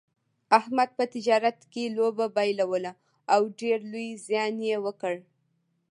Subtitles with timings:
[0.59, 2.93] احمد په تجارت کې لوبه بایلوله
[3.33, 5.15] او ډېر لوی زیان یې وکړ.